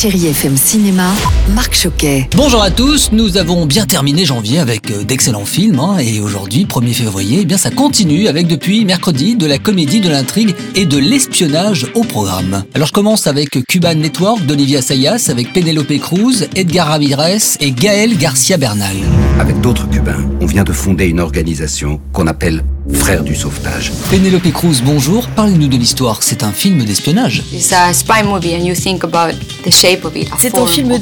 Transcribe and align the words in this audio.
Chérie 0.00 0.28
FM 0.28 0.56
Cinéma, 0.56 1.12
Marc 1.54 1.74
Choquet. 1.74 2.28
Bonjour 2.36 2.62
à 2.62 2.70
tous, 2.70 3.10
nous 3.12 3.36
avons 3.36 3.66
bien 3.66 3.86
terminé 3.86 4.24
janvier 4.24 4.58
avec 4.58 4.90
euh, 4.90 5.04
d'excellents 5.04 5.44
films 5.44 5.80
hein, 5.80 5.98
et 5.98 6.20
aujourd'hui, 6.20 6.64
1er 6.64 6.92
février, 6.92 7.38
eh 7.42 7.44
bien 7.44 7.56
ça 7.56 7.70
continue 7.70 8.28
avec 8.28 8.46
depuis 8.46 8.84
mercredi 8.84 9.36
de 9.36 9.46
la 9.46 9.58
comédie, 9.58 10.00
de 10.00 10.08
l'intrigue 10.08 10.54
et 10.74 10.86
de 10.86 10.98
l'espionnage 10.98 11.86
au 11.94 12.02
programme. 12.02 12.64
Alors 12.74 12.88
je 12.88 12.92
commence 12.92 13.26
avec 13.26 13.58
Cuban 13.66 13.94
Network 13.94 14.44
d'Olivia 14.46 14.82
Sayas 14.82 15.26
avec 15.28 15.52
Penelope 15.52 15.98
Cruz, 15.98 16.46
Edgar 16.54 16.88
Ramirez 16.88 17.56
et 17.60 17.72
Gaël 17.72 18.16
Garcia 18.16 18.56
Bernal. 18.56 18.96
Avec 19.38 19.60
d'autres 19.60 19.88
Cubains, 19.88 20.28
on 20.40 20.46
vient 20.46 20.64
de 20.64 20.72
fonder 20.72 21.06
une 21.06 21.20
organisation 21.20 22.00
qu'on 22.12 22.26
appelle 22.26 22.62
Frères 22.92 23.22
du 23.22 23.34
Sauvetage. 23.34 23.92
Penelope 24.10 24.50
Cruz, 24.52 24.82
bonjour, 24.84 25.28
parlez-nous 25.28 25.68
de 25.68 25.76
l'histoire, 25.76 26.22
c'est 26.22 26.42
un 26.42 26.52
film 26.52 26.84
d'espionnage. 26.84 27.44
It's 27.52 27.72
a 27.72 27.92
spy 27.92 28.22
movie, 28.24 28.54
and 28.54 28.64
you 28.64 28.74
think 28.74 29.04
about 29.04 29.34
the 29.64 29.70
shape 29.70 30.04
of 30.04 30.16
it. 30.16 30.28
a 30.32 30.36
C'est 30.38 30.56
un 30.56 30.66
film 30.66 30.90
of 30.92 31.00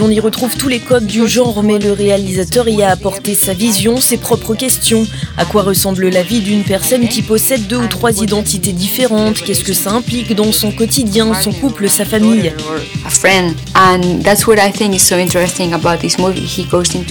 on 0.00 0.10
y 0.10 0.20
retrouve 0.20 0.56
tous 0.56 0.68
les 0.68 0.80
codes 0.80 1.06
du 1.06 1.26
genre, 1.28 1.62
mais 1.62 1.78
le 1.78 1.92
réalisateur 1.92 2.68
y 2.68 2.82
a 2.82 2.90
apporté 2.90 3.34
sa 3.34 3.52
vision, 3.52 4.00
ses 4.00 4.16
propres 4.16 4.54
questions. 4.54 5.06
À 5.36 5.44
quoi 5.44 5.62
ressemble 5.62 6.08
la 6.08 6.22
vie 6.22 6.40
d'une 6.40 6.64
personne 6.64 7.08
qui 7.08 7.22
possède 7.22 7.66
deux 7.66 7.76
ou 7.76 7.86
trois 7.86 8.22
identités 8.22 8.72
différentes? 8.72 9.42
Qu'est-ce 9.42 9.64
que 9.64 9.74
ça 9.74 9.92
implique 9.92 10.34
dans 10.34 10.52
son 10.52 10.72
quotidien, 10.72 11.34
son 11.34 11.52
couple, 11.52 11.88
sa 11.88 12.04
famille? 12.04 12.52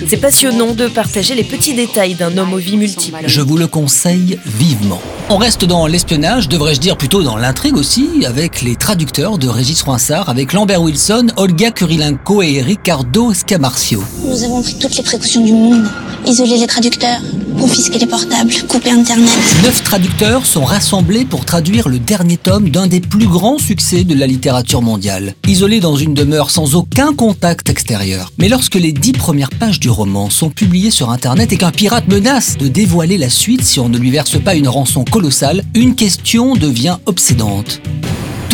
C'est 0.08 0.18
passionnant 0.18 0.74
de 0.74 0.88
partager 0.88 1.36
les 1.36 1.44
petits 1.44 1.74
détails 1.74 2.16
d'un 2.16 2.38
homme 2.38 2.54
aux 2.54 2.58
vies 2.58 2.78
multiples. 2.78 3.24
Je 3.26 3.42
vous 3.42 3.58
le 3.58 3.68
conseille 3.68 4.40
vivement. 4.46 5.02
On 5.28 5.38
reste 5.38 5.66
dans 5.66 5.88
l'espionnage, 5.88 6.48
devrais-je 6.50 6.80
dire 6.80 6.98
plutôt 6.98 7.24
dans 7.24 7.36
l'intrigue 7.36 7.78
aussi, 7.78 8.26
avec 8.28 8.62
les 8.62 8.76
traducteurs 8.76 9.40
de 9.40 9.48
Régis 9.48 9.82
Roinsard, 9.82 10.30
avec 10.30 10.54
Lambert 10.54 10.84
Wilson, 10.84 11.28
Olga 11.36 11.72
Kurilenko 11.72 12.44
et 12.44 12.62
Ricardo 12.62 13.34
Scamarcio. 13.34 14.04
Nous 14.24 14.44
avons 14.44 14.62
pris 14.62 14.78
toutes 14.78 14.96
les 14.96 15.02
précautions 15.02 15.44
du 15.44 15.52
monde. 15.52 15.90
Isoler 16.28 16.58
les 16.60 16.68
traducteurs, 16.68 17.22
confisquer 17.60 18.00
les 18.00 18.06
portables, 18.06 18.54
couper 18.68 18.92
Internet. 18.92 19.30
Neuf 19.64 19.84
traducteurs 19.84 20.46
sont 20.46 20.64
rassemblés 20.64 21.26
pour 21.26 21.46
traduire 21.46 21.90
le 21.90 22.00
dernier 22.00 22.38
tome 22.38 22.70
d'un 22.70 22.88
des 22.88 23.00
plus 23.00 23.28
grands 23.28 23.58
succès 23.58 24.04
de 24.04 24.16
la 24.16 24.28
littérature 24.28 24.82
mondiale, 24.82 25.36
isolés 25.48 25.80
dans 25.80 25.96
une 25.96 26.14
demeure 26.14 26.52
sans 26.52 26.76
aucun 26.76 27.14
contact 27.14 27.70
extérieur. 27.70 28.32
Mais 28.38 28.50
lorsque 28.50 28.76
les 28.76 28.92
dix 28.92 29.14
premières 29.14 29.50
pages 29.50 29.80
du 29.80 29.90
roman 29.90 30.30
sont 30.30 30.50
publiées 30.50 30.92
sur 30.92 31.10
Internet 31.10 31.52
et 31.54 31.58
qu'un 31.58 31.72
pirate 31.72 32.08
menace 32.08 32.58
de 32.58 32.68
dévoiler 32.68 33.18
la 33.18 33.30
suite 33.30 33.64
si 33.64 33.80
on 33.80 33.90
ne 33.90 33.98
lui 33.98 34.12
verse 34.12 34.40
pas 34.42 34.56
une 34.56 34.68
rançon 34.68 35.06
colossale, 35.06 35.64
une 35.74 35.96
question 35.96 36.56
devient 36.56 36.98
obsédante. 37.06 37.82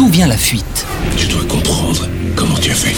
D'où 0.01 0.07
vient 0.07 0.25
la 0.25 0.35
fuite 0.35 0.87
Je 1.15 1.27
dois 1.27 1.43
comprendre 1.43 2.07
comment 2.35 2.55
tu 2.55 2.71
as 2.71 2.73
fait. 2.73 2.95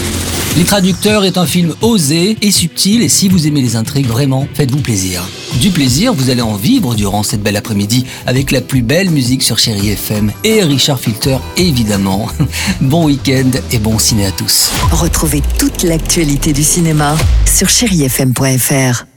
Les 0.56 0.64
Traducteurs 0.64 1.26
est 1.26 1.36
un 1.36 1.44
film 1.44 1.74
osé 1.82 2.38
et 2.40 2.50
subtil 2.50 3.02
et 3.02 3.10
si 3.10 3.28
vous 3.28 3.46
aimez 3.46 3.60
les 3.60 3.76
intrigues, 3.76 4.06
vraiment, 4.06 4.48
faites-vous 4.54 4.80
plaisir. 4.80 5.22
Du 5.60 5.68
plaisir, 5.68 6.14
vous 6.14 6.30
allez 6.30 6.40
en 6.40 6.56
vivre 6.56 6.94
durant 6.94 7.22
cette 7.22 7.42
belle 7.42 7.58
après-midi 7.58 8.06
avec 8.24 8.50
la 8.50 8.62
plus 8.62 8.80
belle 8.80 9.10
musique 9.10 9.42
sur 9.42 9.58
Chéri 9.58 9.90
FM 9.90 10.32
et 10.44 10.62
Richard 10.62 10.98
Filter 10.98 11.36
évidemment. 11.58 12.26
Bon 12.80 13.04
week-end 13.04 13.50
et 13.70 13.78
bon 13.78 13.98
ciné 13.98 14.24
à 14.24 14.30
tous. 14.30 14.70
Retrouvez 14.90 15.42
toute 15.58 15.82
l'actualité 15.82 16.54
du 16.54 16.64
cinéma 16.64 17.18
sur 17.44 17.68
chérifm.fr. 17.68 19.13